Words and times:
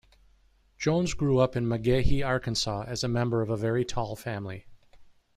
Jones 0.79 1.13
grew 1.13 1.37
up 1.37 1.55
in 1.55 1.65
McGehee, 1.67 2.25
Arkansas, 2.25 2.91
a 3.03 3.07
member 3.07 3.43
of 3.43 3.51
a 3.51 3.55
very 3.55 3.85
tall 3.85 4.15
family. 4.15 4.65